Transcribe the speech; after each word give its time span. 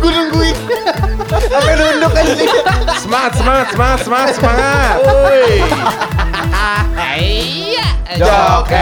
Gue 0.00 0.10
nungguin. 0.10 0.56
Sampai 1.30 1.74
nunduk 1.76 2.12
aja 2.16 2.32
sih. 2.34 2.48
Semangat, 3.00 3.32
semangat, 3.36 3.66
semangat, 3.72 4.00
semangat, 4.04 4.34
semangat. 4.36 4.96
Iya. 7.20 7.86
Joker. 8.16 8.80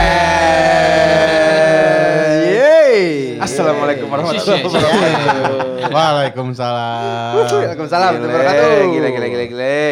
Yeay. 2.47 3.39
Assalamualaikum 3.43 4.07
warahmatullahi 4.07 4.62
Iya, 4.62 4.69
wabarakatuh. 4.69 5.91
Waalaikumsalam. 5.91 7.33
Waalaikumsalam 7.34 8.11
Gile, 8.15 8.23
warahmatullahi 8.23 8.30
wabarakatuh. 8.30 8.93
Gile, 8.95 9.09
gile, 9.11 9.27
gile, 9.30 9.45
gile. 9.51 9.83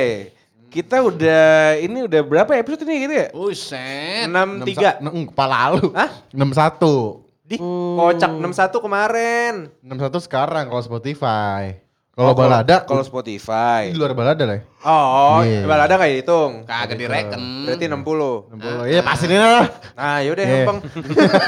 Kita 0.67 1.01
udah, 1.01 1.81
ini 1.81 2.05
udah 2.05 2.21
berapa 2.21 2.53
episode 2.53 2.85
ini 2.85 3.09
gitu 3.09 3.15
ya? 3.17 3.27
Buset. 3.33 4.29
63. 4.29 5.01
Neng, 5.01 5.25
kepala 5.33 5.73
lu. 5.81 5.89
Hah? 5.97 6.11
61. 6.37 7.26
Di 7.47 7.63
kocak 7.63 8.43
61 8.43 8.83
kemarin. 8.83 9.55
61 9.87 10.27
sekarang 10.27 10.67
kalau 10.67 10.83
Spotify. 10.83 11.79
Kalau 12.11 12.33
balada, 12.35 12.83
Kalau 12.83 13.05
Spotify. 13.05 13.93
di 13.93 13.99
luar 14.01 14.17
balada 14.17 14.43
lah. 14.43 14.65
Ya. 14.87 14.95
Oh, 14.95 15.41
Iya. 15.43 15.67
balada 15.67 15.99
nggak 15.99 16.11
dihitung. 16.15 16.53
Kagak 16.63 16.95
direken. 16.95 17.41
Berarti 17.67 17.85
60. 17.91 18.55
60. 18.55 18.87
Iya, 18.87 19.01
pasti 19.03 19.25
ini 19.27 19.37
lah. 19.37 19.67
Nah, 19.99 20.19
yaudah 20.23 20.45
Iya. 20.47 20.63
Bang. 20.63 20.79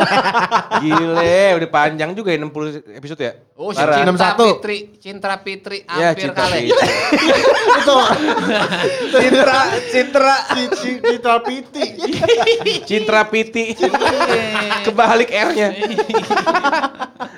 Gile, 0.82 1.42
udah 1.58 1.68
panjang 1.70 2.10
juga 2.12 2.34
ya 2.34 2.38
60 2.42 2.82
episode 2.92 3.20
ya? 3.22 3.32
Oh, 3.54 3.70
si. 3.70 3.78
Cinta 3.78 4.10
61. 4.34 4.58
Fitri, 4.58 4.78
Cinta 4.98 5.30
Fitri 5.38 5.78
Ya, 5.86 6.10
hampir 6.10 6.22
cinta 6.26 6.42
kali. 6.42 6.60
Fitri. 6.66 6.88
Itu 7.78 7.96
Citra, 9.08 9.60
Citra. 9.90 10.36
Citra 11.00 11.34
Piti. 11.40 11.84
Cintra 12.84 13.20
Piti. 13.26 13.64
Kebalik 14.86 15.30
R-nya. 15.30 15.68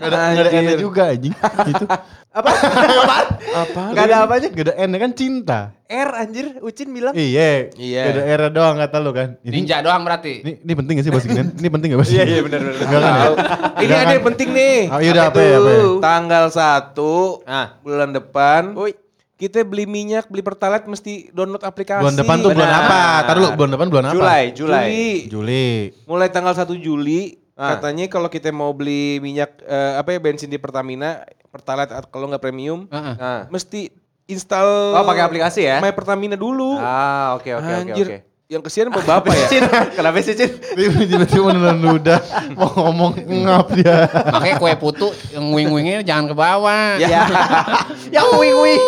Gak 0.01 0.09
ada, 0.09 0.19
gak 0.33 0.45
ada 0.49 0.53
N 0.55 0.67
juga 0.81 1.03
anjing. 1.13 1.35
Gitu. 1.69 1.85
Apa? 2.31 2.51
Apaan? 2.53 3.27
Apa? 3.53 3.83
Gak 3.93 4.05
ada 4.07 4.17
apanya? 4.23 4.49
Gak 4.49 4.65
ada 4.71 4.75
N 4.79 4.91
kan 4.95 5.11
cinta. 5.13 5.61
R 5.91 6.11
anjir, 6.15 6.47
Ucin 6.61 6.87
bilang. 6.89 7.11
Iya. 7.13 7.75
Iya. 7.75 8.03
Ada 8.07 8.23
R 8.23 8.43
doang 8.49 8.79
kata 8.79 8.97
lu 8.97 9.11
kan. 9.11 9.35
Ini, 9.43 9.51
Ninja 9.53 9.83
doang 9.83 10.01
berarti. 10.01 10.39
ini, 10.41 10.53
ini 10.63 10.73
penting 10.73 10.95
gak 10.95 11.05
sih 11.05 11.11
bahas 11.11 11.27
ginian? 11.27 11.51
Ini 11.53 11.69
penting 11.69 11.89
gak 11.91 11.99
bahas 11.99 12.11
Iya, 12.11 12.25
iya 12.25 12.41
benar 12.41 12.61
benar. 12.63 12.75
Enggak 12.79 13.01
kan 13.01 13.11
ya? 13.11 13.27
Ini 13.27 13.83
Enggak 13.83 13.91
ada 13.91 13.99
kan? 14.01 14.15
yang 14.15 14.25
penting 14.25 14.49
nih. 14.53 14.77
Oh, 14.87 14.99
iya 14.99 15.11
udah 15.11 15.25
apa 15.27 15.41
ya? 15.41 15.57
Apa 15.57 15.71
ya? 15.71 15.83
Tanggal 16.01 16.45
1 16.47 17.43
Ah. 17.45 17.67
bulan 17.83 18.11
depan. 18.11 18.63
Woi. 18.73 18.93
Kita 19.35 19.65
beli 19.65 19.85
minyak, 19.85 20.29
beli 20.29 20.45
pertalite 20.45 20.85
mesti 20.85 21.33
download 21.33 21.61
aplikasi. 21.61 22.05
Bulan 22.05 22.15
depan 22.15 22.37
tuh 22.39 22.51
bulan 22.53 22.71
apa? 22.71 23.01
Taruh 23.25 23.41
dulu, 23.41 23.49
bulan 23.57 23.71
depan 23.73 23.87
bulan 23.89 24.05
apa? 24.05 24.15
Julai, 24.15 24.45
Julai. 24.53 24.85
Juli. 24.85 25.11
Juli. 25.27 25.69
Mulai 26.05 26.29
tanggal 26.29 26.55
1 26.55 26.77
Juli 26.77 27.21
Ah. 27.53 27.77
katanya 27.77 28.07
kalau 28.07 28.29
kita 28.29 28.49
mau 28.49 28.71
beli 28.71 29.19
minyak 29.19 29.53
eh, 29.61 29.93
apa 29.97 30.13
ya 30.13 30.19
bensin 30.19 30.47
di 30.47 30.57
Pertamina, 30.57 31.21
pertalite 31.49 31.91
atau 31.91 32.09
kalau 32.09 32.25
nggak 32.27 32.41
premium, 32.41 32.87
Heeh. 32.87 33.15
Nah. 33.17 33.43
mesti 33.49 33.93
install 34.31 34.95
Oh, 34.95 35.05
pakai 35.05 35.23
aplikasi 35.23 35.61
ya? 35.63 35.77
My 35.79 35.91
Pertamina 35.91 36.35
dulu. 36.35 36.79
Ah, 36.79 37.35
oke 37.35 37.51
oke 37.51 37.61
oke 37.61 37.83
Anjir. 37.91 38.07
oke. 38.07 38.19
Yang 38.51 38.63
kesian 38.67 38.91
apa 38.91 38.99
bapak 39.15 39.31
ya? 39.31 39.47
Cin, 39.47 39.63
kenapa 39.95 40.19
sih 40.23 40.35
Cin? 40.35 40.51
Tiba-tiba 40.51 41.55
nelan 41.55 41.79
ludah 41.79 42.19
mau 42.59 42.67
ngomong 42.67 43.23
ngap 43.23 43.67
dia. 43.79 44.11
Makanya 44.11 44.55
kue 44.59 44.75
putu 44.75 45.09
yang 45.31 45.55
wing-wingnya 45.55 46.03
jangan 46.03 46.31
ke 46.31 46.35
bawah. 46.35 46.99
Ya. 46.99 47.31
Yang 48.11 48.27
wing 48.43 48.57
wing. 48.59 48.83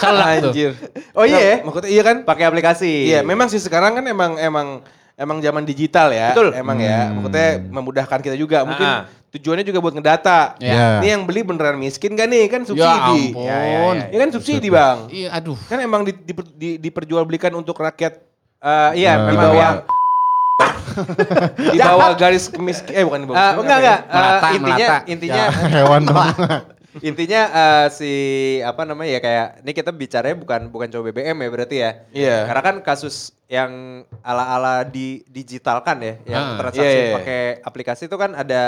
Selak 0.00 0.28
tuh. 0.40 0.50
Anjir. 0.52 0.72
Oh 1.12 1.28
iya 1.28 1.40
ya? 1.40 1.56
Maksudnya 1.60 1.90
iya 1.92 2.02
kan? 2.02 2.16
Pakai 2.24 2.44
aplikasi. 2.48 3.12
Iya, 3.12 3.20
memang 3.20 3.52
sih 3.52 3.60
sekarang 3.60 4.00
kan 4.00 4.04
emang 4.08 4.40
emang 4.40 4.66
emang 5.18 5.38
zaman 5.38 5.62
digital 5.62 6.08
ya. 6.08 6.30
Betul. 6.32 6.54
Emang 6.54 6.78
ya. 6.78 7.10
Maksudnya 7.10 7.48
memudahkan 7.60 8.18
kita 8.22 8.34
juga. 8.34 8.62
Mungkin 8.62 8.86
Ah. 8.86 9.10
tujuannya 9.28 9.60
juga 9.62 9.78
buat 9.78 9.92
ngedata. 9.92 10.54
Iya. 10.56 11.02
Ini 11.02 11.08
yang 11.10 11.22
beli 11.24 11.42
beneran 11.42 11.76
miskin 11.76 12.14
gak 12.14 12.24
nih? 12.24 12.46
Kan 12.46 12.62
Ya 12.62 12.68
subsidi. 12.68 13.34
ampun. 13.34 13.44
Ya, 13.44 13.58
ya, 13.58 13.78
ya. 13.92 14.04
Ini 14.08 14.18
kan 14.18 14.30
subsidi, 14.30 14.68
Bang. 14.68 14.98
Iya, 15.10 15.28
aduh. 15.32 15.58
Kan 15.66 15.78
emang 15.78 16.00
di, 16.00 16.14
di, 16.14 16.32
di- 16.54 16.78
diperjualbelikan 16.80 17.50
untuk 17.52 17.76
rakyat 17.76 18.24
Eh, 18.58 18.90
iya, 18.96 19.14
Nah. 19.14 19.22
di 19.22 19.26
memang 19.28 19.44
bawah 19.44 19.54
ya. 19.54 19.70
di 21.68 21.78
bawah 21.78 22.10
garis 22.20 22.50
kemiskin 22.50 22.90
eh 22.92 23.04
bukan 23.06 23.22
di 23.22 23.26
bawah 23.26 23.38
Eh, 23.38 23.42
kemiskinan, 23.44 23.62
enggak 23.62 23.78
ya? 23.78 23.86
enggak. 23.86 24.00
Melata, 24.10 24.48
intinya 24.48 24.74
melata. 24.74 24.96
intinya 25.06 25.38
Ya, 25.38 25.48
hewan 25.70 26.02
dong. 26.08 26.26
Intinya 27.00 27.42
eh, 27.48 27.86
si 27.88 28.12
apa 28.60 28.82
namanya 28.82 29.16
ya 29.16 29.20
kayak 29.20 29.46
ini 29.60 29.72
kita 29.72 29.90
bicaranya 29.90 30.36
bukan 30.36 30.60
bukan 30.68 30.88
cowok 30.88 31.04
BBM 31.10 31.36
ya 31.36 31.48
berarti 31.48 31.76
ya. 31.76 31.90
Iya. 32.10 32.36
Karena 32.44 32.62
kan 32.62 32.76
kasus 32.80 33.16
yang 33.46 33.70
ala-ala 34.20 34.82
di 34.82 35.24
digitalkan 35.24 35.96
ya, 35.98 36.14
yang 36.26 36.44
Ah, 36.44 36.56
transaksi 36.58 36.84
iya, 36.90 37.04
iya. 37.04 37.14
pakai 37.16 37.40
aplikasi 37.62 38.02
itu 38.06 38.16
kan 38.16 38.32
ada 38.32 38.62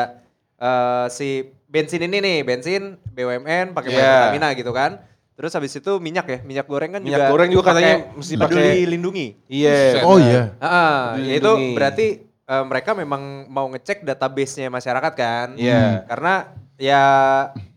eh, 0.57 1.07
si 1.09 1.29
bensin 1.67 2.03
ini 2.03 2.19
nih, 2.19 2.39
bensin 2.43 2.97
BUMN 3.07 3.73
pakai 3.73 3.91
Iya. 3.91 4.01
Pertamina 4.01 4.49
gitu 4.53 4.73
kan. 4.73 5.01
Terus 5.33 5.57
habis 5.57 5.73
itu 5.73 5.93
minyak 5.97 6.27
ya, 6.27 6.39
minyak 6.43 6.69
goreng 6.69 6.93
kan 6.93 7.01
Minyak 7.01 7.17
juga 7.17 7.33
goreng 7.33 7.49
juga 7.49 7.65
katanya 7.73 8.13
mesti 8.13 8.35
peduli 8.37 8.61
pakai- 8.61 8.85
lindungi. 8.87 9.27
Iya. 9.49 10.05
Oh 10.05 10.17
iya. 10.17 10.53
Ah, 10.59 11.17
Peduli 11.17 11.29
ya 11.29 11.35
itu 11.37 11.51
berarti 11.73 12.07
eh, 12.45 12.65
mereka 12.67 12.91
memang 12.93 13.23
mau 13.47 13.65
ngecek 13.69 14.03
database-nya 14.03 14.69
masyarakat 14.69 15.13
kan. 15.15 15.57
Iya. 15.57 16.05
Karena 16.05 16.35
ya 16.77 17.05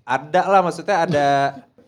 ada 0.04 0.42
lah 0.46 0.62
maksudnya 0.62 0.98
ada 1.04 1.28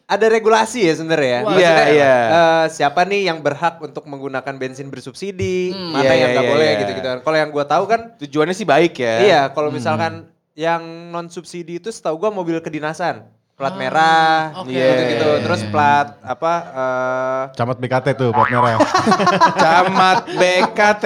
ada 0.05 0.25
regulasi 0.29 0.85
ya 0.85 0.93
sebenarnya. 0.93 1.41
Maksudnya, 1.41 1.65
iya, 1.65 1.85
iya. 1.89 2.15
eh, 2.29 2.65
siapa 2.69 3.01
nih 3.09 3.25
yang 3.25 3.41
berhak 3.41 3.81
untuk 3.81 4.05
menggunakan 4.05 4.53
bensin 4.53 4.93
bersubsidi, 4.93 5.73
Hmm. 5.73 5.97
mana 5.97 6.05
Iya, 6.05 6.13
yang 6.13 6.17
iya, 6.29 6.33
nggak 6.37 6.45
iya, 6.45 6.53
boleh 6.53 6.67
iya. 6.69 6.79
gitu-gitu. 6.85 7.07
kan. 7.09 7.19
Kalau 7.25 7.37
yang 7.41 7.49
gua 7.49 7.65
tahu 7.65 7.83
kan 7.89 8.01
Tujuannya 8.21 8.53
sih 8.53 8.67
baik 8.69 8.93
ya. 9.01 9.15
iya, 9.25 9.41
kalau 9.49 9.73
misalkan 9.73 10.29
yang 10.53 10.81
non 11.09 11.25
subsidi 11.27 11.81
itu 11.81 11.89
setahu 11.89 12.21
gua 12.21 12.29
mobil 12.29 12.61
kedinasan. 12.61 13.25
Plat 13.55 13.71
merah, 13.73 14.51
oke. 14.59 14.67
gitu-gitu. 14.67 15.29
Iya. 15.31 15.43
Terus 15.47 15.61
plat 15.65 16.19
apa 16.19 16.53
eh, 16.67 17.41
Camat 17.55 17.79
BKT 17.79 18.07
tuh 18.13 18.29
plat 18.29 18.51
merah. 18.51 18.75
Camat 19.63 20.17
BKT. 20.27 21.05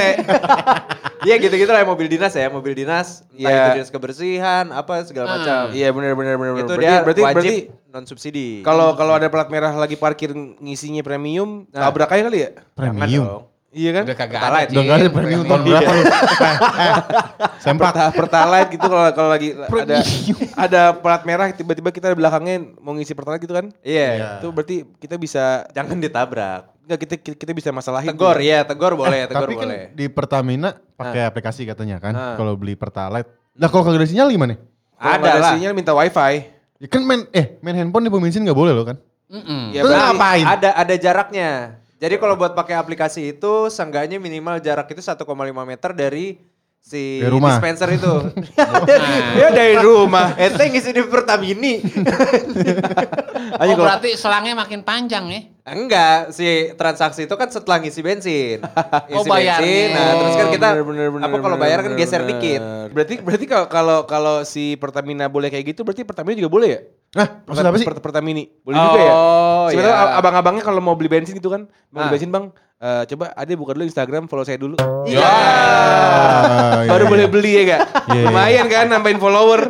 Iya 1.20 1.36
gitu-gitu 1.38 1.68
lah 1.68 1.84
mobil 1.84 2.08
dinas 2.08 2.32
ya, 2.32 2.48
mobil 2.48 2.74
dinas, 2.74 3.28
Iya. 3.30 3.52
itu 3.52 3.70
dinas 3.78 3.92
kebersihan, 3.92 4.72
apa 4.72 5.04
segala 5.04 5.28
Ah. 5.28 5.34
macam. 5.36 5.62
Iya 5.76 5.92
benar 5.92 6.16
benar 6.16 6.36
benar. 6.36 6.54
Itu 6.58 6.74
dia 6.76 7.04
berarti 7.04 7.22
wajib 7.22 7.38
berarti 7.38 7.56
non 7.90 8.04
subsidi. 8.06 8.48
kalau 8.62 8.96
kalau 8.96 9.14
ada 9.14 9.28
plat 9.28 9.46
merah 9.46 9.74
lagi 9.74 9.94
parkir 9.94 10.32
ngisinya 10.58 11.02
premium, 11.02 11.70
Nah. 11.70 11.86
tabrak 11.86 12.10
aja 12.10 12.24
kali 12.24 12.40
ya? 12.40 12.50
Premium. 12.74 13.46
Iya 13.70 13.90
kan? 13.94 14.04
Udah 14.04 14.18
kagak 14.18 14.34
Pertalite. 14.36 14.58
ada. 14.60 14.72
Udah 14.72 14.84
gak 14.84 14.98
ada 14.98 15.10
premium 15.12 15.42
tahun 15.46 15.62
berapa 15.62 15.92
lu? 15.92 16.02
Eh, 16.02 16.56
eh. 16.82 16.96
Perta- 17.76 18.12
pertalite 18.12 18.70
gitu 18.72 18.88
kalau 18.88 19.06
kalau 19.14 19.30
lagi 19.30 19.50
ada 19.54 19.96
ada 20.58 20.82
plat 20.92 21.22
merah 21.22 21.48
tiba-tiba 21.50 21.90
kita 21.90 22.10
di 22.10 22.18
belakangnya 22.18 22.56
mau 22.78 22.92
ngisi 22.92 23.14
pertalite 23.14 23.46
gitu 23.46 23.54
kan? 23.54 23.70
Iya. 23.80 24.42
Itu 24.42 24.50
berarti 24.50 24.90
kita 24.98 25.16
bisa 25.16 25.70
Jangan 25.70 25.98
ditabrak. 25.98 26.62
enggak 26.82 27.00
kita 27.00 27.14
kita 27.38 27.52
bisa 27.54 27.70
masalahin. 27.70 28.10
Tegor 28.10 28.34
tuh. 28.34 28.42
ya, 28.44 28.66
tegor 28.66 28.98
boleh, 28.98 29.30
tegor 29.30 29.46
Tapi 29.46 29.54
kan 29.56 29.70
boleh. 29.70 29.82
di 29.94 30.06
Pertamina 30.08 30.70
pakai 30.96 31.22
aplikasi 31.24 31.62
katanya 31.64 32.02
kan. 32.02 32.14
Ah. 32.14 32.34
Kalau 32.34 32.58
beli 32.58 32.74
Pertalite. 32.74 33.30
Lah 33.54 33.70
kalau 33.70 33.86
kagak 33.86 34.02
ada 34.02 34.10
sinyal 34.10 34.28
gimana? 34.28 34.58
Ada 34.96 35.32
lah. 35.38 35.52
sinyal 35.54 35.72
minta 35.72 35.94
wifi. 35.94 36.58
Ya 36.76 36.88
kan 36.88 37.06
main 37.06 37.30
eh 37.30 37.62
main 37.62 37.78
handphone 37.78 38.02
di 38.02 38.10
pom 38.10 38.18
bensin 38.18 38.42
nggak 38.42 38.58
boleh 38.58 38.74
loh 38.74 38.84
kan? 38.84 38.98
Mm-mm. 39.30 39.70
Ya 39.70 39.86
Terus 39.86 39.94
berarti- 39.94 40.10
ngapain? 40.10 40.46
Ada 40.48 40.70
ada 40.74 40.96
jaraknya. 40.98 41.50
Jadi 42.00 42.16
kalau 42.16 42.40
buat 42.40 42.56
pakai 42.56 42.80
aplikasi 42.80 43.36
itu 43.36 43.68
seenggaknya 43.68 44.24
minimal 44.24 44.64
jarak 44.64 44.88
itu 44.96 45.04
1,5 45.04 45.20
meter 45.68 45.92
dari 45.92 46.40
si 46.82 47.20
Dari 47.20 47.30
rumah. 47.30 47.56
dispenser 47.56 47.90
itu. 47.92 48.14
Ya 49.40 49.48
dari 49.50 49.76
rumah. 49.78 50.34
Ente 50.36 50.64
ngisi 50.68 50.90
di 50.90 51.04
Pertamini. 51.04 51.74
Oh, 53.50 53.76
berarti 53.76 54.16
selangnya 54.16 54.54
makin 54.54 54.84
panjang 54.84 55.26
ya? 55.28 55.42
Enggak, 55.66 56.32
si 56.32 56.46
transaksi 56.74 57.24
itu 57.24 57.34
kan 57.34 57.48
setelah 57.48 57.80
ngisi 57.80 58.00
bensin. 58.00 58.58
Oh, 59.10 59.20
Isi 59.20 59.28
bayarnya. 59.28 59.60
bensin, 59.60 59.88
nah 59.90 60.12
terus 60.14 60.36
kan 60.36 60.48
kita 60.50 60.68
Bener, 60.70 60.86
bener, 60.86 61.08
bener, 61.10 61.26
apa 61.26 61.38
kalau 61.38 61.50
bener, 61.52 61.64
bayar 61.66 61.78
kan 61.82 61.92
bener, 61.92 62.00
geser 62.00 62.22
bener. 62.22 62.30
dikit. 62.32 62.62
Berarti 62.90 63.14
berarti 63.20 63.46
kalau 63.46 63.66
kalau 63.68 63.98
kalau 64.06 64.36
si 64.44 64.76
Pertamina 64.76 65.26
boleh 65.28 65.50
kayak 65.50 65.66
gitu, 65.68 65.82
berarti 65.82 66.04
Pertamina 66.04 66.36
juga 66.36 66.52
boleh 66.52 66.70
ya? 66.70 66.80
Nah, 67.12 67.28
maksud 67.44 67.64
apa 67.64 67.76
sih? 67.76 67.86
Pertamini. 67.90 68.44
Boleh 68.62 68.78
juga 68.78 69.00
ya? 69.00 69.12
Oh, 69.12 69.66
Sebenarnya 69.68 69.96
iya. 69.98 70.16
abang-abangnya 70.16 70.64
kalau 70.64 70.80
mau 70.80 70.94
beli 70.94 71.10
bensin 71.10 71.34
gitu 71.34 71.50
kan, 71.50 71.66
mau 71.90 72.00
beli 72.00 72.08
Ah. 72.08 72.14
bensin 72.14 72.30
bang, 72.30 72.46
eh, 72.80 73.04
coba 73.06 73.26
ada 73.32 73.52
buka 73.54 73.72
dulu 73.76 73.84
Instagram, 73.84 74.26
follow 74.26 74.44
saya 74.44 74.56
dulu. 74.56 74.76
Iya. 75.04 75.20
Ah, 75.20 76.84
iya, 76.84 76.90
Baru 76.90 77.06
iya. 77.06 77.12
boleh 77.12 77.26
beli 77.28 77.52
ya 77.52 77.64
gak? 77.68 77.82
Iya, 78.10 78.16
iya. 78.16 78.24
Lumayan 78.26 78.66
kan 78.68 78.86
nambahin 78.88 79.20
follower. 79.20 79.62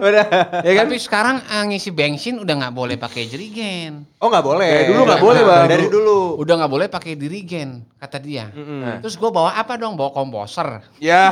ya 0.62 0.74
kan? 0.76 0.86
Tapi 0.88 0.98
sekarang 0.98 1.36
ah, 1.44 1.64
ngisi 1.66 1.90
bensin 1.90 2.38
udah 2.38 2.54
nggak 2.56 2.74
boleh 2.74 2.96
pakai 2.96 3.26
jerigen. 3.26 4.06
Oh 4.20 4.28
nggak 4.28 4.46
boleh. 4.46 4.70
Dari 4.70 4.86
dulu 4.88 5.02
nggak 5.04 5.20
Nah, 5.20 5.26
boleh, 5.26 5.42
Bang. 5.42 5.66
Dari 5.68 5.86
dulu. 5.88 6.18
Udah 6.38 6.54
nggak 6.56 6.72
boleh 6.72 6.88
pakai 6.88 7.14
dirigen, 7.16 7.70
kata 7.96 8.18
dia. 8.20 8.48
Mm-mm. 8.52 9.02
Terus 9.02 9.16
gue 9.16 9.30
bawa 9.30 9.56
apa 9.56 9.76
dong? 9.76 9.96
Bawa 9.96 10.12
komposer. 10.12 10.84
Ya. 11.00 11.28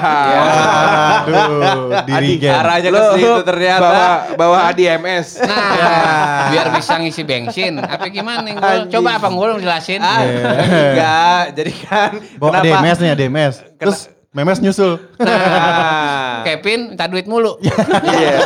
Aduh, 1.23 1.93
dirigen. 2.05 2.53
Arahnya 2.53 2.89
ke 2.89 2.95
Lo 2.95 3.03
situ 3.13 3.31
ternyata. 3.43 3.81
bawa 3.83 4.07
bawa 4.35 4.57
ADMS. 4.71 5.39
Nah, 5.41 6.49
biar 6.51 6.67
bisa 6.73 6.97
ngisi 6.97 7.23
bensin. 7.23 7.77
Apa 7.77 8.07
gimana? 8.07 8.47
Anjing. 8.49 8.91
Coba 8.91 9.19
apa 9.19 9.27
gue 9.27 9.45
jelasin? 9.61 9.99
Ah, 10.01 10.19
enggak. 10.23 11.43
Jadi 11.55 11.66
kan 11.87 12.11
Bawa 12.37 12.61
kenapa? 12.61 12.65
DMS 12.65 12.97
nih, 12.99 13.09
DMS. 13.15 13.55
Terus 13.77 13.99
memes 14.35 14.61
nyusul. 14.61 15.01
Nah, 15.17 16.45
pin, 16.65 16.93
minta 16.93 17.09
duit 17.09 17.25
mulu. 17.25 17.57
Iya. 18.17 18.37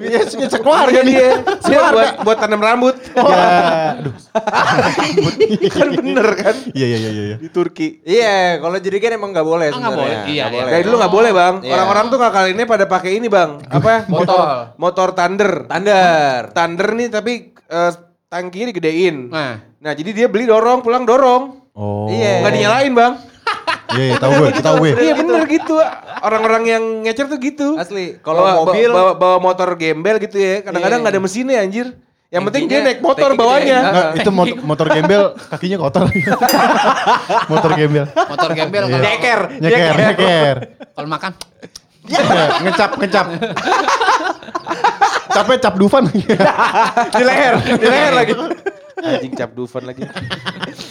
Iya, 0.00 0.20
ya, 0.24 0.48
sekeluarga 0.48 1.00
nih. 1.04 1.12
Dia, 1.12 1.32
dia 1.60 1.78
buat 1.92 2.10
buat 2.24 2.38
tanam 2.40 2.60
rambut. 2.60 2.96
Ya, 3.12 4.00
aduh. 4.00 4.14
kan 5.72 5.88
bener 5.92 6.28
kan 6.36 6.54
Iya, 6.72 6.86
iya, 6.88 6.98
iya, 6.98 7.10
iya. 7.10 7.36
di 7.40 7.48
Turki. 7.52 8.00
Iya, 8.04 8.60
kalau 8.60 8.76
jadi 8.80 8.96
kan 9.00 9.10
emang 9.16 9.30
nggak 9.32 9.46
boleh 9.46 9.68
Oh, 9.72 9.78
nggak 9.80 9.92
sebenarnya. 9.92 10.20
boleh. 10.24 10.32
Iya, 10.32 10.44
Nggak 10.48 10.60
iya. 10.64 10.72
Dari 10.72 10.82
dulu 10.84 10.96
nggak 11.00 11.14
boleh 11.14 11.30
bang. 11.32 11.54
Iya. 11.64 11.72
Orang-orang 11.76 12.04
tuh 12.08 12.18
kali 12.20 12.50
ini 12.56 12.64
pada 12.64 12.84
pakai 12.88 13.10
ini 13.16 13.26
bang. 13.28 13.50
Apa? 13.68 13.94
Motor. 14.08 14.46
Motor 14.80 15.08
Thunder. 15.12 15.52
Standar. 15.68 16.40
Thunder 16.52 16.88
nih 16.96 17.08
tapi 17.12 17.32
eh, 17.52 17.92
tangkinya 18.28 18.66
digedein. 18.72 19.28
Nah, 19.28 19.54
Nah 19.84 19.92
jadi 19.92 20.10
dia 20.16 20.26
beli 20.32 20.48
dorong 20.48 20.80
pulang 20.80 21.04
dorong. 21.04 21.63
Oh. 21.74 22.06
Iya. 22.06 22.40
Nggak 22.40 22.52
dinyalain 22.54 22.92
bang. 22.94 23.12
Iya, 23.94 24.04
iya, 24.10 24.16
tahu 24.18 24.32
gue, 24.32 24.48
tahu 24.58 24.76
gue. 24.80 24.90
Iya 24.96 25.12
bener 25.14 25.42
gitu. 25.46 25.74
Orang-orang 26.18 26.62
yang 26.66 26.84
ngecer 27.02 27.26
tuh 27.26 27.38
gitu. 27.38 27.78
Asli. 27.78 28.18
Kalau 28.18 28.42
Bawa- 28.42 28.58
mobil 28.64 28.90
bawa, 28.90 29.12
bawa 29.14 29.36
motor 29.38 29.68
gembel 29.74 30.18
gitu 30.18 30.34
ya. 30.34 30.62
Kadang-kadang 30.62 30.98
Iya. 30.98 31.04
nggak 31.06 31.14
ada 31.14 31.22
mesinnya 31.22 31.58
anjir. 31.60 31.86
Yang 32.30 32.42
penting 32.50 32.64
dia 32.66 32.78
naik 32.82 32.98
motor 32.98 33.30
bawahnya. 33.34 33.78
Nggak, 33.84 34.06
itu 34.18 34.30
mot- 34.30 34.58
motor 34.64 34.86
gembel 34.90 35.22
kakinya 35.48 35.78
kotor. 35.78 36.02
motor 37.52 37.70
gembel. 37.74 38.04
motor 38.10 38.50
gembel 38.50 38.82
Iya. 38.82 38.90
kalau 38.90 39.04
Nyeker. 39.04 39.40
Nyeker, 39.62 39.94
nyeker. 39.94 40.56
kalau 40.90 41.08
makan. 41.10 41.32
Iya, 42.04 42.20
ngecap, 42.60 42.90
ngecap. 42.98 43.26
Capek 45.30 45.58
cap 45.58 45.74
Dufan. 45.74 46.04
di 47.14 47.22
leher, 47.22 47.54
di 47.62 47.86
leher 47.86 48.12
lagi. 48.12 48.32
Anjing 48.98 49.32
cap 49.34 49.50
Dufan 49.52 49.82
lagi. 49.84 50.02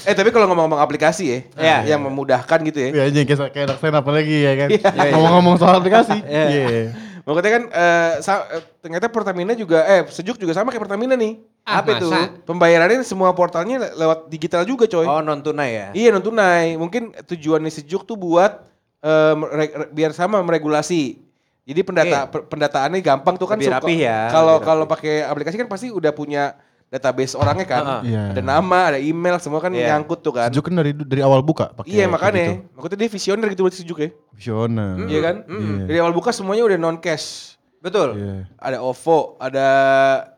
Eh 0.03 0.13
tapi 0.13 0.29
kalau 0.29 0.45
ngomong-ngomong 0.45 0.77
aplikasi 0.77 1.23
ya, 1.25 1.39
Iya. 1.55 1.77
yang 1.95 2.01
memudahkan 2.01 2.59
gitu 2.63 2.77
ya. 2.77 2.89
Iya 2.89 3.01
anjing 3.07 3.25
kayak 3.25 3.49
kayak 3.49 3.65
anak 3.67 3.77
stand 3.77 3.95
up 3.95 4.05
lagi 4.05 4.37
ya 4.39 4.53
kan. 4.55 4.69
Iya, 4.69 5.11
Ngomong-ngomong 5.11 5.55
soal 5.57 5.75
aplikasi. 5.75 6.17
Iya. 6.21 6.43
Iya. 6.49 6.83
Maksudnya 7.23 7.51
kan 7.51 7.63
eh, 7.71 8.11
sa- 8.19 8.47
eh, 8.49 8.63
ternyata 8.77 9.07
Pertamina 9.07 9.53
juga 9.53 9.79
eh 9.81 10.03
sejuk 10.05 10.35
juga 10.35 10.51
sama 10.51 10.69
kayak 10.69 10.83
Pertamina 10.83 11.15
nih. 11.15 11.39
Ah, 11.63 11.79
Apa 11.79 11.95
itu? 11.95 12.05
masa? 12.05 12.35
Pembayarannya 12.43 12.99
semua 13.01 13.31
portalnya 13.31 13.79
le- 13.79 13.95
lewat 13.95 14.27
digital 14.27 14.67
juga 14.67 14.83
coy. 14.83 15.07
Oh, 15.07 15.23
non 15.23 15.39
tunai 15.39 15.71
ya? 15.71 15.87
Iya 15.93 16.11
non 16.11 16.19
tunai. 16.19 16.75
Mungkin 16.75 17.15
tujuannya 17.23 17.71
sejuk 17.71 18.03
tuh 18.03 18.15
buat 18.15 18.67
eh, 18.99 19.33
re- 19.49 19.87
biar 19.89 20.11
sama 20.11 20.39
meregulasi. 20.39 21.23
Jadi 21.63 21.79
pendata 21.79 22.27
per- 22.27 22.43
pendataannya 22.43 22.99
gampang 22.99 23.39
tuh 23.39 23.47
kan. 23.47 23.55
Lebih 23.55 23.97
ya, 23.97 24.27
Kalau 24.27 24.59
kalau 24.59 24.83
pakai 24.83 25.23
aplikasi 25.23 25.55
kan 25.55 25.67
pasti 25.67 25.87
udah 25.87 26.11
punya 26.11 26.59
database 26.93 27.33
orangnya 27.33 27.65
kan. 27.65 27.81
Heeh. 27.81 28.13
Iya. 28.13 28.23
Ada 28.37 28.41
nama, 28.45 28.79
ada 28.93 28.99
email, 29.01 29.41
semua 29.41 29.57
kan 29.57 29.73
Iya. 29.73 29.97
nyangkut 29.97 30.21
tuh 30.21 30.37
kan. 30.37 30.53
Sejuk 30.53 30.69
kan 30.69 30.77
dari 30.77 30.93
dari 30.93 31.21
awal 31.25 31.41
buka 31.41 31.73
pakai. 31.73 31.89
Iya 31.89 32.05
makanya. 32.05 32.61
gitu. 32.61 32.69
Maksudnya 32.77 32.97
dia 33.01 33.09
visioner 33.09 33.47
gitu 33.49 33.61
buat 33.65 33.73
sejuk 33.73 33.97
ya. 33.97 34.09
Visioner. 34.37 35.09
Iya 35.09 35.19
kan? 35.25 35.35
Iya. 35.49 35.83
Dari 35.89 35.97
awal 35.97 36.13
buka 36.13 36.29
semuanya 36.29 36.69
udah 36.69 36.77
non 36.77 37.01
cash. 37.01 37.57
Betul. 37.81 38.15
Iya. 38.15 38.35
Ada 38.61 38.77
OVO, 38.79 39.41
ada 39.41 39.67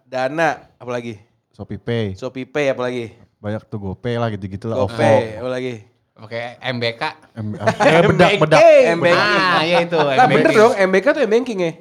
Dana, 0.07 0.71
apalagi? 0.79 1.19
Shopee 1.51 1.77
Pay. 1.77 2.05
Shopee 2.15 2.47
Pay 2.47 2.71
apalagi? 2.71 3.05
Banyak 3.37 3.67
tuh 3.69 3.77
GoPay 3.77 4.17
lah 4.17 4.33
gitu-gitu 4.33 4.65
lah. 4.65 4.79
GoPay 4.81 5.37
apalagi? 5.37 5.73
Pakai 6.15 6.55
MBK. 6.71 7.03
M- 7.35 7.59
eh, 7.59 8.01
bedak, 8.07 8.31
bedak. 8.39 8.59
MBK. 8.95 9.19
Ah, 9.19 9.59
iya 9.67 9.83
itu. 9.83 9.99
Lah 9.99 10.23
bener 10.31 10.47
MBK. 10.47 10.55
dong, 10.55 10.73
MBK 10.87 11.05
tuh 11.11 11.21
banking 11.27 11.59
ya? 11.59 11.71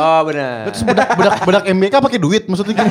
Oh, 0.00 0.24
benar. 0.24 0.72
Terus 0.72 0.88
bedak, 0.88 1.08
bedak, 1.12 1.34
bedak 1.44 1.64
MBK 1.68 1.94
pakai 2.00 2.16
duit 2.16 2.48
maksudnya 2.48 2.80
gini. 2.80 2.88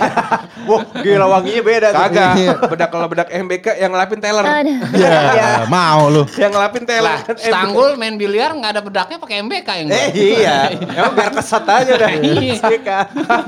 Wah, 0.69 0.85
gila 1.01 1.25
wanginya 1.27 1.61
beda 1.65 1.87
tuh. 1.89 1.97
Kagak. 1.97 2.31
Iya. 2.37 2.51
bedak 2.69 2.89
kalau 2.93 3.07
bedak 3.09 3.27
MBK 3.27 3.65
yang 3.81 3.89
ngelapin 3.89 4.21
teller. 4.21 4.45
Iya, 4.93 5.65
mau 5.65 6.13
lu. 6.13 6.29
Yang 6.37 6.51
ngelapin 6.53 6.83
teller. 6.85 7.09
Lah, 7.09 7.19
Stanggul 7.41 7.97
main 7.97 8.13
biliar 8.13 8.53
nggak 8.53 8.77
ada 8.77 8.81
bedaknya 8.85 9.17
pakai 9.17 9.41
MBK 9.41 9.69
yang 9.73 9.87
Eh 9.89 10.07
iya, 10.13 10.57
emang 10.77 11.17
biar 11.17 11.33
kesat 11.33 11.65
aja 11.65 11.89
udah. 11.89 12.09
Iya. 12.13 12.53
Sika. 12.61 12.99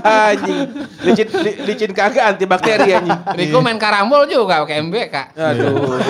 anjing. 0.01 0.59
Licin, 1.06 1.27
li- 1.45 1.57
licin 1.62 1.91
kagak 1.94 2.25
antibakteri 2.25 2.98
anjing. 2.98 3.21
Riko 3.38 3.62
main 3.62 3.77
karambol 3.77 4.25
juga 4.25 4.65
pakai 4.65 4.81
MBK. 4.81 5.15
Aduh. 5.38 6.01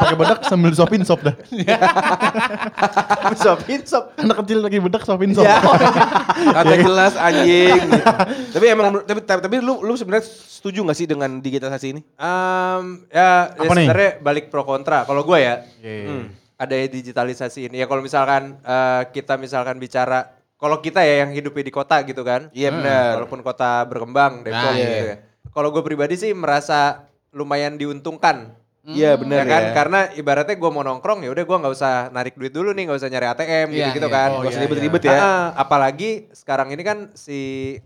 Pakai 0.00 0.16
bedak 0.16 0.40
sambil 0.46 0.72
sopin 0.72 1.02
sop 1.02 1.20
dah. 1.20 1.34
Sopin 3.42 3.82
sop. 3.82 4.14
Anak 4.16 4.42
kecil 4.44 4.62
lagi 4.62 4.78
bedak 4.78 5.02
sopin 5.02 5.34
sop. 5.34 5.44
Ya. 5.44 5.58
Kata 6.56 6.74
jelas 6.78 7.14
anjing. 7.18 7.76
gitu. 7.76 8.02
Tapi 8.56 8.64
emang 8.70 9.02
tapi 9.04 9.20
tapi, 9.22 9.40
tapi 9.44 9.56
lu 9.60 9.82
lu 9.82 9.92
sebenarnya 9.94 10.24
setuju 10.26 10.80
gak 10.86 10.96
sih 10.96 11.06
dengan 11.06 11.38
digitalisasi 11.38 11.86
ini? 11.92 12.00
Em, 12.16 12.84
ya, 13.12 13.52
ya 13.52 13.60
nih? 13.60 13.68
sebenarnya 13.68 14.10
balik 14.20 14.48
pro 14.48 14.64
kontra. 14.64 15.04
Kalau 15.04 15.22
gue 15.22 15.38
ya, 15.38 15.60
Iya. 15.82 16.08
hmm, 16.08 16.24
ada 16.56 16.74
digitalisasi 16.88 17.68
ini. 17.68 17.76
Ya 17.78 17.86
kalau 17.86 18.00
misalkan 18.00 18.56
eh, 18.58 19.02
kita 19.12 19.36
misalkan 19.36 19.76
bicara, 19.76 20.32
kalau 20.56 20.80
kita 20.80 21.04
ya 21.04 21.26
yang 21.26 21.30
hidupnya 21.36 21.64
di 21.64 21.74
kota 21.74 22.00
gitu 22.02 22.24
kan. 22.24 22.48
Iya 22.56 22.72
benar. 22.72 23.20
Walaupun 23.20 23.40
kota 23.44 23.84
berkembang, 23.84 24.40
Depok 24.42 24.56
Nah, 24.56 24.74
gitu 24.74 24.96
iya. 24.96 25.04
ya. 25.04 25.16
Kalau 25.52 25.68
gue 25.70 25.82
pribadi 25.84 26.16
sih 26.16 26.32
merasa 26.32 27.04
lumayan 27.30 27.76
diuntungkan. 27.76 28.56
Iya 28.86 29.08
Ya 29.08 29.18
benar 29.18 29.42
kan, 29.44 29.62
ya. 29.62 29.72
karena 29.74 30.00
ibaratnya 30.14 30.54
gue 30.54 30.70
mau 30.70 30.80
nongkrong 30.80 31.18
ya 31.20 31.30
udah 31.30 31.42
gue 31.42 31.56
nggak 31.58 31.74
usah 31.74 31.94
narik 32.08 32.34
duit 32.34 32.50
dulu 32.50 32.70
nih, 32.70 32.86
nggak 32.86 32.98
usah 32.98 33.10
nyari 33.10 33.26
ATM 33.26 33.66
Iya, 33.66 33.90
gitu-gitu 33.90 34.06
iya. 34.06 34.14
kan. 34.14 34.28
Gak 34.32 34.46
usah 34.46 34.52
iya, 34.54 34.62
ribet-ribet 34.62 35.02
Ah, 35.02 35.10
ya. 35.10 35.18
ah, 35.18 35.44
apalagi 35.58 36.10
sekarang 36.30 36.68
ini 36.70 36.82
kan 36.82 36.98
si 37.12 37.38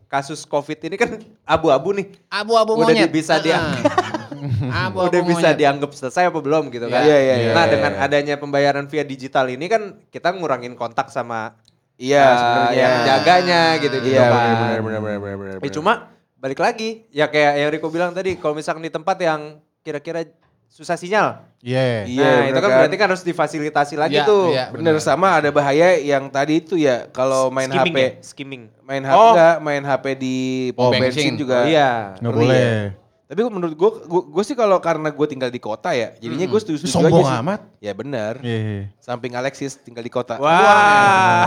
kasus 0.06 0.44
COVID 0.44 0.76
ini 0.85 0.97
kan 0.97 1.17
abu-abu 1.43 1.97
nih. 1.97 2.12
Abu-abu 2.29 2.76
Udah 2.76 2.93
monyet. 2.93 3.08
bisa 3.08 3.35
Ah. 3.35 3.41
diangkat. 3.41 3.81
Abu-abu 4.85 5.08
udah 5.08 5.20
bisa 5.23 5.49
monyet. 5.49 5.58
dianggap 5.58 5.91
selesai 5.91 6.25
apa 6.26 6.38
belum 6.38 6.69
gitu 6.69 6.87
kan. 6.87 7.00
Iya, 7.00 7.17
iya, 7.19 7.35
iya, 7.38 7.50
nah 7.52 7.64
iya, 7.64 7.73
dengan 7.73 7.93
iya. 7.93 8.05
adanya 8.05 8.35
pembayaran 8.37 8.85
via 8.85 9.00
digital 9.02 9.49
ini 9.49 9.67
kan 9.67 9.82
kita 10.06 10.32
ngurangin 10.32 10.73
kontak 10.75 11.08
sama 11.08 11.56
Iya 11.97 12.25
uh, 12.25 12.32
sebenarnya. 12.35 12.76
yang 12.76 12.94
jaganya 13.06 13.62
gitu 13.79 13.97
gitu 14.00 14.17
Iya 14.17 14.25
kan. 14.25 14.32
benar 14.32 14.81
benar 14.81 14.81
benar 14.81 15.00
benar 15.00 15.19
benar. 15.19 15.37
benar. 15.56 15.64
Ya, 15.64 15.70
cuma 15.70 15.93
balik 16.37 16.56
lagi 16.56 17.05
ya 17.08 17.25
kayak 17.25 17.52
yang 17.55 17.70
Riko 17.70 17.88
bilang 17.88 18.12
tadi 18.12 18.37
kalau 18.37 18.52
misalkan 18.52 18.81
di 18.81 18.88
tempat 18.88 19.17
yang 19.17 19.41
kira-kira 19.81 20.25
susah 20.70 20.94
sinyal. 20.94 21.43
Iya. 21.61 22.06
Iya, 22.06 22.25
nah, 22.25 22.31
bener 22.32 22.46
itu 22.46 22.56
kan 22.56 22.62
kan. 22.64 22.78
berarti 22.81 22.96
kan 22.96 23.06
harus 23.11 23.20
difasilitasi 23.22 23.94
lagi 23.94 24.17
Iya, 24.17 24.25
tuh. 24.25 24.49
iya. 24.49 24.64
Bener 24.70 24.96
sama 24.99 25.37
ada 25.37 25.50
bahaya 25.50 25.93
yang 25.94 26.25
tadi 26.26 26.56
itu 26.58 26.75
ya 26.75 27.05
kalau 27.08 27.50
main 27.50 27.69
Skimming 27.69 27.93
HP 27.93 27.99
ya? 27.99 28.11
Skimming. 28.25 28.62
main 28.81 29.02
HP 29.02 29.12
Oh. 29.14 29.31
enggak, 29.31 29.56
main 29.61 29.82
HP 29.82 30.05
di 30.17 30.37
pom 30.72 30.88
Oh, 30.88 30.90
bensin 30.90 31.05
bensin. 31.05 31.32
juga. 31.37 31.58
Iya. 31.64 31.90
Nggak 32.17 32.32
ngeri 32.32 32.40
boleh. 32.40 32.56
ya. 32.56 32.81
Tapi 33.31 33.46
menurut 33.46 33.75
gue, 33.76 33.90
gue 34.26 34.43
sih 34.43 34.58
kalau 34.58 34.81
karena 34.81 35.06
gue 35.06 35.26
tinggal 35.28 35.46
di 35.49 35.61
kota 35.61 35.93
ya, 35.93 36.11
jadinya 36.19 36.43
gue 36.44 36.58
setuju 36.58 36.82
setuju 36.82 36.90
Sombong 36.99 37.23
aja 37.23 37.31
sih. 37.31 37.38
amat. 37.38 37.61
Ya 37.78 37.93
benar. 37.93 38.34
Iya. 38.40 38.90
Samping 38.99 39.32
Alexis 39.32 39.78
tinggal 39.78 40.00
di 40.00 40.11
kota. 40.11 40.35
Wah. 40.35 40.50
Eh, 40.50 41.47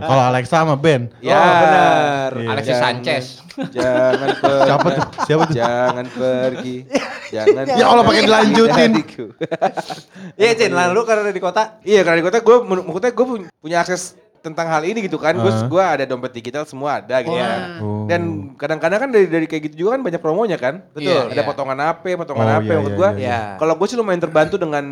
Kalau 0.08 0.22
Alexa 0.24 0.56
sama 0.56 0.72
Ben. 0.74 1.12
Ya 1.20 1.36
Oh, 1.36 1.52
benar. 1.58 2.30
Iya. 2.32 2.48
Alexis 2.48 2.70
Jangan- 2.70 2.84
Sanchez. 2.96 3.24
Jangan 3.70 4.28
pergi. 4.40 4.60
Siapa 4.62 4.86
tuh? 4.88 5.04
Siapa 5.26 5.42
tuh? 5.44 5.54
Jangan 5.54 6.06
pergi. 6.10 6.76
Jangan. 7.28 7.64
Ya 7.70 7.84
Allah, 7.84 8.02
pakai 8.02 8.22
dilanjutin. 8.22 8.90
Iya, 10.36 10.50
Cin, 10.52 10.70
lalu 10.70 11.00
karena 11.02 11.30
di 11.30 11.38
kota 11.38 11.80
Iya 11.80 12.00
karena 12.00 12.20
di 12.20 12.26
kota 12.26 12.38
gue, 12.38 12.56
maksudnya 12.62 13.10
gue 13.10 13.26
punya 13.56 13.78
akses 13.80 14.14
tentang 14.38 14.68
hal 14.68 14.82
ini 14.82 15.02
gitu 15.02 15.16
kan. 15.16 15.34
Gue 15.34 15.48
Ah. 15.48 15.64
gue 15.64 15.82
ada 15.82 16.04
dompet 16.04 16.30
digital 16.32 16.62
semua 16.62 17.00
ada 17.00 17.18
gitu 17.18 17.34
kan. 17.34 17.60
Oh. 17.80 18.04
Dan 18.06 18.22
kadang-kadang 18.54 19.00
kan 19.00 19.10
dari 19.10 19.26
dari 19.26 19.44
kayak 19.44 19.62
gitu 19.66 19.76
juga 19.80 19.96
kan 19.96 20.02
banyak 20.02 20.20
promonya 20.20 20.54
kan. 20.54 20.84
Betul. 20.92 21.30
Ada 21.30 21.34
Iya. 21.34 21.42
potongan 21.42 21.78
AP, 21.80 22.04
potongan 22.14 22.46
Oh, 22.46 22.54
AP. 22.54 22.62
iya, 22.62 22.70
Menurut 22.72 22.86
iya, 22.86 22.96
gue, 22.96 23.10
iya, 23.16 23.26
iya. 23.26 23.40
kalau 23.56 23.74
gue 23.74 23.86
sih 23.86 23.96
lumayan 23.96 24.20
terbantu 24.20 24.54
dengan 24.56 24.84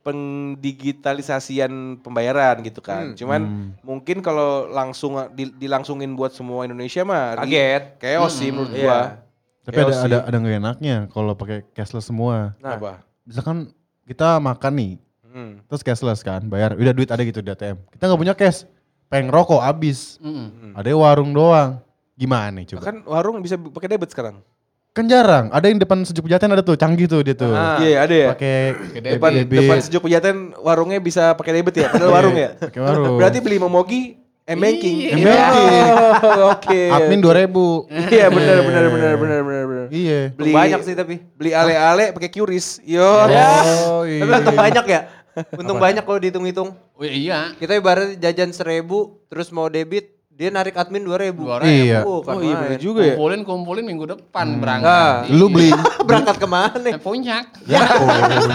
pendigitalisasian 0.00 1.72
pembayaran 2.00 2.60
gitu 2.60 2.80
kan. 2.80 3.12
Hmm. 3.12 3.16
Cuman 3.16 3.40
Hmm. 3.42 3.68
mungkin 3.82 4.20
kalau 4.20 4.64
langsung 4.66 5.12
di- 5.30 5.52
dilangsungin 5.54 6.14
buat 6.14 6.30
semua 6.30 6.64
Indonesia 6.64 7.02
mah 7.02 7.36
kaget. 7.36 7.98
chaos 7.98 8.32
sih 8.32 8.48
menurut 8.48 8.72
Iya. 8.72 8.80
gua. 8.80 9.00
Tapi 9.70 9.80
ada 9.80 9.94
ada 10.00 10.18
ada 10.26 10.36
nggak 10.36 10.56
enaknya 10.58 10.96
kalau 11.08 11.32
pakai 11.32 11.62
cashless 11.70 12.04
semua. 12.04 12.52
Nah. 12.58 12.74
Apa? 12.74 12.92
Misalkan 13.22 13.70
kita 14.04 14.36
makan 14.36 14.72
nih, 14.74 14.92
Hmm. 15.24 15.62
terus 15.64 15.80
cashless 15.80 16.20
kan, 16.20 16.42
bayar, 16.44 16.74
udah 16.74 16.90
duit 16.90 17.06
ada 17.06 17.22
gitu 17.22 17.38
di 17.38 17.48
ATM. 17.48 17.78
Kita 17.88 18.02
nggak 18.04 18.18
punya 18.18 18.34
cash, 18.34 18.66
pengen 19.06 19.30
rokok 19.30 19.62
habis, 19.62 20.18
Mm-mm. 20.18 20.74
ada 20.74 20.90
warung 20.90 21.30
doang. 21.30 21.78
Gimana 22.14 22.50
nih 22.52 22.66
coba? 22.68 22.82
Kan 22.82 23.06
warung 23.06 23.38
bisa 23.38 23.54
pakai 23.54 23.88
debit 23.88 24.10
sekarang. 24.10 24.42
Kan 24.90 25.06
jarang, 25.06 25.46
ada 25.48 25.70
yang 25.70 25.78
depan 25.78 26.02
sejuk 26.02 26.26
pejaten 26.26 26.50
ada 26.50 26.60
tuh, 26.60 26.74
canggih 26.74 27.06
tuh 27.06 27.22
dia 27.22 27.32
tuh. 27.32 27.54
Ah. 27.54 27.78
Iya, 27.78 27.96
ada 28.02 28.10
ya. 28.12 28.28
Pakai 28.34 28.56
Pakai 28.74 29.00
Depan 29.14 29.30
debit. 29.38 29.58
depan 29.62 29.76
sejuk 29.80 30.02
pejaten 30.02 30.36
warungnya 30.58 30.98
bisa 30.98 31.32
pakai 31.32 31.52
debit 31.54 31.74
ya. 31.78 31.88
Padahal 31.88 32.10
warung 32.10 32.34
ya. 32.34 32.50
Pakai 32.58 32.80
warung. 32.82 33.14
Berarti 33.16 33.38
beli 33.38 33.56
momogi 33.56 34.18
M-banking. 34.50 34.96
Iya. 34.98 35.14
M-banking. 35.16 35.84
Oh, 36.20 36.52
Oke. 36.54 36.80
Admin 36.90 37.20
2000. 37.22 38.10
Iya 38.10 38.26
benar 38.28 38.58
benar 38.66 38.84
benar 38.90 39.14
benar 39.16 39.40
benar 39.46 39.64
benar. 39.66 39.86
Iya. 39.94 40.20
Beli 40.34 40.52
banyak 40.52 40.80
sih 40.84 40.94
tapi. 40.98 41.14
Beli 41.38 41.50
ale-ale 41.54 42.12
pakai 42.12 42.30
QRIS. 42.30 42.82
Yo. 42.84 43.00
Oh, 43.02 43.26
Tapi 44.10 44.20
iya. 44.20 44.38
untung 44.38 44.58
banyak 44.58 44.84
ya. 44.90 45.00
Untung 45.56 45.78
banyak 45.78 46.02
kalau 46.04 46.18
dihitung-hitung. 46.18 46.68
Oh 46.76 47.06
iya. 47.06 47.54
Kita 47.56 47.78
ibarat 47.78 48.18
jajan 48.18 48.50
seribu, 48.52 49.22
terus 49.32 49.48
mau 49.54 49.70
debit 49.72 50.19
dia 50.40 50.48
narik 50.48 50.72
admin 50.72 51.04
2000. 51.04 51.36
2000. 51.36 51.68
Iya. 51.68 52.00
Oh, 52.08 52.24
kan 52.24 52.32
Oh 52.32 52.40
iya 52.40 52.56
bener 52.56 52.80
juga 52.80 53.04
ya. 53.04 53.12
Kumpulin 53.12 53.40
kumpulin 53.44 53.84
minggu 53.84 54.08
depan 54.08 54.46
Nah, 54.48 54.56
berangkat. 54.56 55.28
Lu 55.36 55.52
beli. 55.52 55.68
berangkat 56.08 56.36
ke 56.40 56.48
mana? 56.48 56.80
Eh, 56.80 56.96
puncak. 56.96 57.44
Ya, 57.68 57.84
oh, 58.00 58.08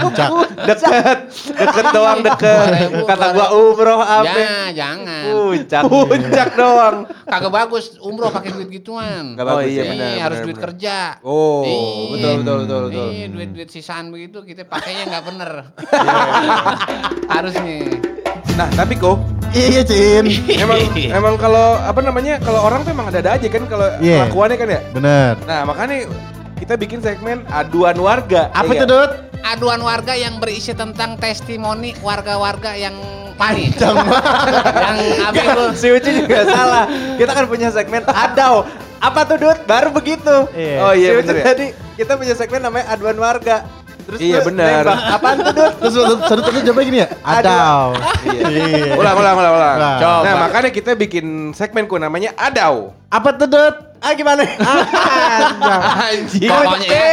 puncak. 0.09 0.29
Deket, 0.65 1.17
deket 1.53 1.85
doang 1.93 2.25
deket. 2.25 2.89
Kata 3.05 3.25
gua 3.37 3.47
umroh 3.53 4.01
apa? 4.01 4.33
Ya, 4.33 4.57
jangan. 4.73 5.29
Puncak. 5.29 5.81
Puncak 5.85 6.49
doang. 6.57 6.97
Kagak 7.29 7.51
bagus 7.53 8.01
umroh 8.01 8.33
pakai 8.33 8.49
duit 8.49 8.73
gituan. 8.73 9.37
Oh 9.37 9.45
bagus 9.45 9.69
iya, 9.69 9.83
ya. 9.85 9.91
benar, 9.93 10.09
harus 10.25 10.37
benar, 10.41 10.45
duit 10.49 10.57
benar. 10.57 10.65
kerja. 10.73 10.97
Oh, 11.21 11.61
Iya. 11.61 12.09
betul 12.17 12.33
betul 12.41 12.55
betul 12.65 12.79
betul. 12.89 13.07
Iya, 13.13 13.25
duit-duit 13.29 13.69
sisaan 13.69 14.09
begitu 14.09 14.41
kita 14.41 14.65
pakainya 14.65 15.05
nggak 15.05 15.23
bener. 15.29 15.51
Iya, 15.95 16.57
harus 17.29 17.53
nih. 17.61 18.01
Nah 18.57 18.67
tapi 18.73 18.97
kok 18.97 19.34
Iya, 19.55 19.81
Cin. 19.81 20.25
emang 20.63 20.79
emang 20.93 21.35
kalau 21.39 21.79
apa 21.79 21.99
namanya 21.99 22.43
kalau 22.43 22.59
orang 22.61 22.83
tuh 22.83 22.91
emang 22.91 23.07
ada-ada 23.07 23.39
aja 23.39 23.47
kan 23.47 23.63
kalau 23.65 23.87
Iya. 23.97 24.27
kelakuannya 24.27 24.57
kan 24.59 24.67
ya. 24.67 24.79
Bener. 24.91 25.31
Nah 25.43 25.59
makanya 25.63 25.97
kita 26.55 26.73
bikin 26.75 26.99
segmen 26.99 27.47
aduan 27.47 27.95
warga. 27.97 28.51
Apa 28.51 28.71
ya 28.71 28.83
itu? 28.83 28.85
Dut? 28.85 29.11
Aduan 29.45 29.79
warga 29.79 30.11
yang 30.11 30.41
berisi 30.41 30.73
tentang 30.73 31.15
testimoni 31.15 31.95
warga-warga 32.01 32.73
yang 32.73 32.97
panik. 33.35 33.77
Panjang 33.77 33.95
yang 34.83 34.97
apa 35.23 35.39
itu? 35.39 35.63
Si 35.77 35.87
Uci 35.87 36.09
juga 36.17 36.43
salah. 36.43 36.83
Kita 37.15 37.31
kan 37.31 37.45
punya 37.47 37.69
segmen 37.69 38.03
adau. 38.05 38.67
Apa 38.99 39.23
tuh 39.23 39.37
Dut? 39.39 39.57
Baru 39.63 39.93
begitu. 39.93 40.49
Iya. 40.51 40.77
Oh 40.83 40.91
iya 40.91 41.09
Si 41.13 41.17
bener 41.21 41.35
ya. 41.37 41.43
tadi 41.45 41.65
kita 41.95 42.19
punya 42.19 42.35
segmen 42.35 42.59
namanya 42.59 42.91
aduan 42.91 43.15
warga. 43.15 43.63
Terus 44.05 44.19
Iya, 44.21 44.39
benar. 44.45 44.83
Apaan 45.17 45.37
tuh 45.41 45.53
Dut? 45.53 45.73
Terus 45.81 45.93
satu 46.29 46.41
tadi 46.45 46.61
jawabnya 46.61 46.85
gini 46.85 46.99
ya? 47.01 47.07
Adau. 47.25 47.97
Iya. 48.29 48.93
Ulang 48.97 49.15
ulang 49.17 49.35
ulang 49.35 49.53
ulang. 49.57 49.75
Ulang. 49.77 49.99
Nah 49.99 50.31
Coba. 50.31 50.41
makanya 50.45 50.69
kita 50.69 50.91
bikin 50.93 51.25
segmenku 51.57 51.97
namanya 51.97 52.37
adau. 52.37 52.93
Apa 53.09 53.33
tuh, 53.33 53.49
Dut? 53.49 53.75
Ah 53.99 54.13
gimana? 54.13 54.45
Anjing. 56.05 56.45
Pokoknya 56.45 56.87
ya, 56.87 57.09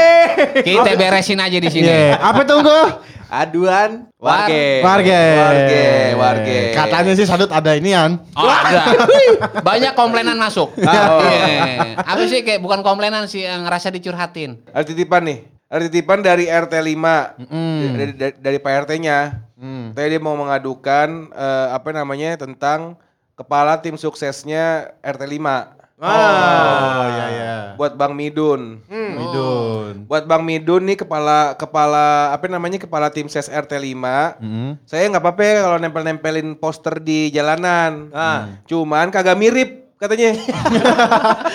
kita 0.61 0.91
beresin 0.99 1.41
aja 1.41 1.57
di 1.57 1.69
sini. 1.73 1.89
Iya. 1.89 2.21
Apa 2.21 2.45
tuh, 2.45 2.61
gua? 2.61 3.01
Aduan 3.33 4.13
warga. 4.21 4.61
Warga. 4.85 5.23
Warga, 5.41 5.85
warga. 6.21 6.59
Katanya 6.77 7.13
sih 7.17 7.25
Sadut 7.25 7.49
ada 7.49 7.73
inian. 7.73 8.21
Oh, 8.37 8.45
ada. 8.45 8.93
Banyak 9.73 9.97
komplainan 9.97 10.37
masuk. 10.37 10.69
Oh. 10.77 11.21
Iya. 11.25 11.97
Apa 11.97 12.29
sih 12.29 12.45
kayak 12.45 12.61
bukan 12.61 12.85
komplainan 12.85 13.25
sih 13.33 13.49
yang 13.49 13.65
ngerasa 13.65 13.89
dicurhatin. 13.89 14.61
Ada 14.69 14.85
titipan 14.85 15.25
nih. 15.25 15.49
Ada 15.73 15.89
titipan 15.89 16.21
dari 16.21 16.53
RT 16.53 16.75
5. 16.85 17.49
Mm. 17.49 17.81
Dari, 17.97 18.13
dari, 18.13 18.35
dari 18.37 18.59
Pak 18.61 18.73
RT-nya. 18.85 19.41
Hmm. 19.57 19.97
Tadi 19.97 20.07
dia 20.13 20.21
mau 20.21 20.37
mengadukan 20.37 21.33
eh, 21.33 21.69
apa 21.73 21.97
namanya 21.97 22.37
tentang 22.37 23.01
kepala 23.39 23.81
tim 23.81 23.97
suksesnya 23.97 24.93
RT 25.01 25.23
5. 25.25 25.81
Oh, 26.03 27.03
iya 27.07 27.27
iya. 27.31 27.55
Buat 27.79 27.95
Bang 27.95 28.19
Midun. 28.19 28.83
Midun. 28.91 29.95
Buat 30.11 30.27
Bang 30.27 30.43
Midun 30.43 30.83
nih 30.83 30.99
kepala 30.99 31.55
kepala 31.55 32.35
apa 32.35 32.51
namanya 32.51 32.83
kepala 32.83 33.07
tim 33.15 33.31
ses 33.31 33.47
RT 33.47 33.79
5. 33.79 34.43
Hmm. 34.43 34.71
Saya 34.83 35.07
nggak 35.09 35.23
apa-apa 35.23 35.43
ya 35.47 35.55
kalau 35.63 35.79
nempel-nempelin 35.79 36.59
poster 36.59 36.99
di 36.99 37.31
jalanan. 37.31 38.11
Ah. 38.11 38.61
Cuman 38.67 39.15
kagak 39.15 39.39
mirip 39.39 39.82
katanya. 40.03 40.35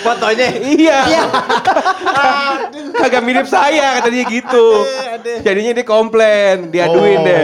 Fotonya. 0.04 0.48
iya. 0.64 1.00
kagak 2.96 3.22
mirip 3.22 3.44
saya 3.44 4.00
katanya 4.00 4.24
gitu. 4.24 4.66
Jadinya 5.42 5.72
dia 5.74 5.86
komplain, 5.86 6.70
diaduin 6.70 7.18
Oh, 7.18 7.24
deh. 7.24 7.42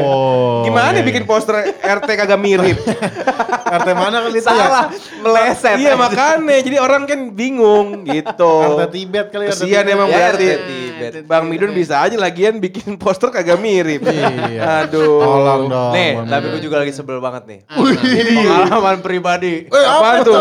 Gimana 0.65 0.97
iya, 0.97 1.05
bikin 1.05 1.23
iya. 1.25 1.29
poster 1.29 1.57
RT 1.77 2.09
kagak 2.09 2.41
mirip? 2.41 2.79
RT 3.81 3.89
mana 3.93 4.23
kali 4.23 4.39
itu 4.39 4.47
ya? 4.47 4.67
Salah. 4.67 4.87
Meleset. 5.25 5.77
iya 5.81 5.93
makanya 5.97 6.59
jadi 6.63 6.77
orang 6.79 7.09
kan 7.09 7.21
bingung 7.33 8.07
gitu. 8.07 8.55
RT 8.79 8.93
Tibet 8.93 9.27
kali 9.33 9.45
ya. 9.47 9.51
Kesian 9.51 9.83
Tibet. 9.85 9.95
emang 9.97 10.09
Ya, 10.09 10.15
berarti. 10.15 10.47
RT 10.47 10.61
Tibet. 10.69 11.13
Bang 11.27 11.45
Midun 11.51 11.73
bisa 11.75 12.01
aja 12.01 12.15
lagian 12.15 12.63
bikin 12.63 12.95
poster 12.97 13.35
kagak 13.35 13.59
mirip. 13.59 14.05
Iya. 14.05 14.87
Aduh. 14.87 15.21
Tolong 15.21 15.63
dong. 15.67 15.93
Nih, 15.93 16.11
Bang 16.17 16.29
tapi 16.31 16.47
gue 16.55 16.63
juga 16.63 16.77
lagi 16.81 16.93
sebel 16.95 17.19
banget 17.19 17.43
nih. 17.45 17.61
Wih. 17.75 17.97
Pengalaman 18.45 18.99
pribadi. 19.03 19.67
Eh, 19.67 19.85
apa 19.85 20.23
tuh? 20.23 20.39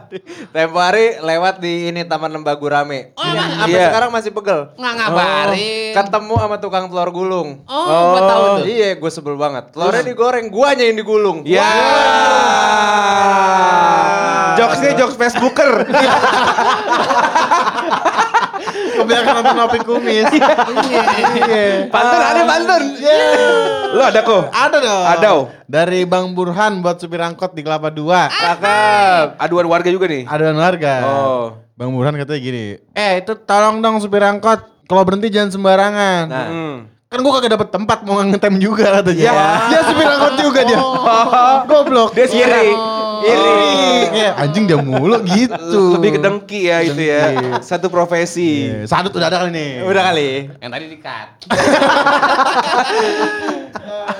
Tempo 0.54 0.78
hari 0.80 1.20
lewat 1.20 1.60
di 1.60 1.90
ini 1.90 2.02
Taman 2.02 2.32
Lembagu 2.32 2.66
Rame. 2.66 3.12
Oh, 3.14 3.22
emang? 3.22 3.50
sampai 3.56 3.76
Iya. 3.76 3.86
sekarang 3.92 4.10
masih 4.10 4.30
pegel. 4.32 4.60
Nggak 4.76 4.94
ngabarin. 4.96 5.92
Ketemu 5.92 6.34
sama 6.46 6.62
tukang 6.62 6.86
telur 6.86 7.10
gulung. 7.10 7.66
Oh, 7.66 8.14
gua 8.14 8.22
tahu 8.30 8.42
tuh. 8.62 8.70
Iya, 8.70 8.94
gue 8.94 9.10
sebel 9.10 9.34
banget. 9.34 9.74
Telurnya 9.74 10.06
digoreng, 10.06 10.46
guanya 10.48 10.86
yang 10.86 10.96
digulung. 10.96 11.42
Ya. 11.42 11.66
Jokesnya 14.56 14.94
jokes 14.94 15.18
Facebooker. 15.18 15.70
Kebanyakan 18.96 19.32
nonton 19.44 19.56
Opi 19.68 19.78
Kumis. 19.84 20.26
Iya. 20.32 21.92
Pantun 21.92 22.20
ada 22.22 22.42
pantun. 22.48 22.82
Lu 23.92 24.00
ada 24.00 24.20
kok? 24.24 24.42
Ada 24.48 24.76
dong. 24.80 25.04
Ada. 25.04 25.28
oh. 25.36 25.44
Dari 25.68 26.08
Bang 26.08 26.32
Burhan 26.32 26.80
buat 26.80 26.96
supir 26.96 27.20
angkot 27.20 27.52
di 27.52 27.60
Kelapa 27.60 27.92
2. 27.92 28.00
Cakep. 28.32 29.26
Aduan 29.36 29.66
warga 29.68 29.88
juga 29.92 30.08
nih. 30.08 30.24
Aduan 30.24 30.56
warga. 30.56 30.94
Oh. 31.04 31.44
Bang 31.76 31.92
Burhan 31.92 32.16
katanya 32.16 32.40
gini. 32.40 32.64
Eh 32.96 33.20
itu 33.20 33.36
tolong 33.44 33.84
dong 33.84 34.00
supir 34.00 34.24
angkot. 34.24 34.75
Kalau 34.86 35.02
berhenti 35.02 35.28
jangan 35.28 35.50
sembarangan. 35.50 36.24
Nah. 36.26 36.48
Hmm. 36.48 36.76
Kan 37.06 37.22
gua 37.22 37.38
kagak 37.38 37.54
dapet 37.54 37.68
tempat 37.70 37.98
mau 38.02 38.18
ngetem 38.18 38.58
juga 38.58 38.98
katanya. 38.98 39.24
Ya. 39.30 39.34
Dia 39.70 39.80
supir 39.86 40.06
angkot 40.06 40.34
juga 40.38 40.60
dia. 40.66 40.78
Goblok. 41.70 42.10
Dia 42.14 42.26
iri. 42.26 42.68
Iri. 43.22 43.70
Kayak 44.10 44.34
anjing 44.42 44.64
dia 44.66 44.78
mulu 44.78 45.18
gitu. 45.22 45.96
Lebih 45.96 46.18
ke 46.18 46.20
dengki 46.20 46.60
ya 46.66 46.82
itu 46.82 46.98
ya. 46.98 47.22
Satu 47.62 47.86
profesi. 47.86 48.66
Iya, 48.66 48.90
Sadut 48.90 49.14
udah 49.14 49.30
ada 49.30 49.38
kali 49.42 49.50
nih. 49.54 49.70
Udah 49.86 50.02
kali. 50.10 50.30
Yang 50.58 50.70
tadi 50.70 50.84
di-cut. 50.90 51.28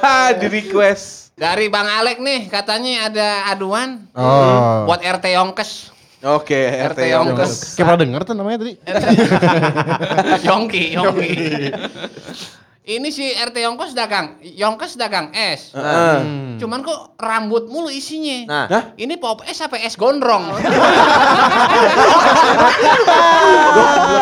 Ah, 0.02 0.30
di 0.34 0.46
request. 0.46 1.34
Dari 1.36 1.66
Bang 1.68 1.84
Alek 1.84 2.16
nih 2.16 2.48
katanya 2.48 3.10
ada 3.10 3.28
aduan 3.50 4.08
Oh. 4.14 4.86
buat 4.88 5.02
RT 5.02 5.34
Yongkes. 5.34 5.92
Oke, 6.26 6.58
RT 6.58 6.98
RT 6.98 7.14
Yonkes. 7.14 7.78
Kayak 7.78 7.86
pernah 7.86 7.98
denger 8.02 8.20
tuh 8.26 8.34
namanya 8.34 8.58
tadi. 8.66 8.74
Yongki, 10.50 10.98
Yongki. 10.98 11.30
Ini 12.86 13.08
si 13.10 13.26
RT 13.30 13.56
Yongkes 13.62 13.94
dagang, 13.94 14.38
Yongkes 14.42 14.98
dagang 14.98 15.30
es. 15.30 15.70
Heeh. 15.74 16.18
Cuman 16.58 16.82
kok 16.82 17.14
rambut 17.18 17.70
mulu 17.70 17.90
isinya. 17.90 18.38
Nah. 18.46 18.66
Hah? 18.70 18.84
Ini 18.98 19.18
pop 19.22 19.42
es 19.46 19.62
apa 19.62 19.78
es 19.78 19.94
gondrong? 19.94 20.50